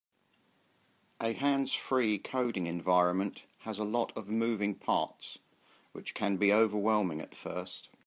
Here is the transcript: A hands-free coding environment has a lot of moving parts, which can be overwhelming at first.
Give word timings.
A 1.19 1.33
hands-free 1.33 2.17
coding 2.17 2.65
environment 2.65 3.43
has 3.59 3.77
a 3.77 3.83
lot 3.83 4.11
of 4.17 4.29
moving 4.29 4.73
parts, 4.73 5.37
which 5.91 6.15
can 6.15 6.37
be 6.37 6.51
overwhelming 6.51 7.21
at 7.21 7.35
first. 7.35 7.89